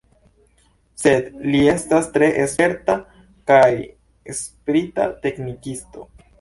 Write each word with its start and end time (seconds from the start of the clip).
Sed 1.01 1.27
li 1.49 1.59
estas 1.73 2.09
tre 2.15 2.31
sperta 2.55 2.97
kaj 3.53 3.69
sprita 4.41 5.09
teknikisto. 5.29 6.13